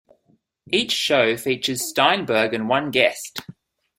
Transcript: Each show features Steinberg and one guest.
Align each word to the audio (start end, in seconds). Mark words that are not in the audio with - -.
Each 0.71 0.93
show 0.93 1.37
features 1.37 1.87
Steinberg 1.87 2.55
and 2.55 2.67
one 2.67 2.89
guest. 2.89 3.41